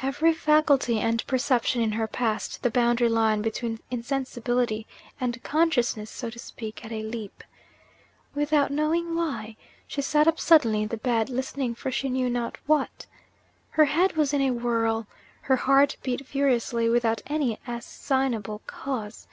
Every 0.00 0.32
faculty 0.32 1.00
and 1.00 1.26
perception 1.26 1.82
in 1.82 1.90
her 1.90 2.06
passed 2.06 2.62
the 2.62 2.70
boundary 2.70 3.08
line 3.08 3.42
between 3.42 3.80
insensibility 3.90 4.86
and 5.20 5.42
consciousness, 5.42 6.08
so 6.08 6.30
to 6.30 6.38
speak, 6.38 6.84
at 6.84 6.92
a 6.92 7.02
leap. 7.02 7.42
Without 8.32 8.70
knowing 8.70 9.16
why, 9.16 9.56
she 9.88 10.02
sat 10.02 10.28
up 10.28 10.38
suddenly 10.38 10.82
in 10.82 10.88
the 10.90 10.96
bed, 10.96 11.28
listening 11.30 11.74
for 11.74 11.90
she 11.90 12.08
knew 12.08 12.30
not 12.30 12.58
what. 12.66 13.06
Her 13.70 13.86
head 13.86 14.12
was 14.16 14.32
in 14.32 14.40
a 14.40 14.52
whirl; 14.52 15.08
her 15.40 15.56
heart 15.56 15.96
beat 16.04 16.24
furiously, 16.24 16.88
without 16.88 17.20
any 17.26 17.58
assignable 17.66 18.62
cause. 18.68 19.26